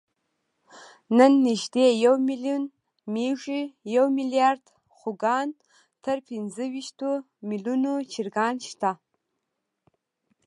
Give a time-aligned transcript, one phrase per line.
[1.17, 2.63] نن نږدې یو میلیون
[3.13, 3.61] مېږې،
[3.95, 4.63] یو میلیارد
[4.97, 5.47] خوګان،
[6.03, 7.09] تر پینځهویشتو
[7.49, 8.91] میلیونو چرګان شته.